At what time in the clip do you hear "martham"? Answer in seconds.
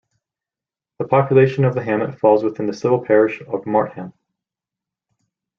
3.65-4.13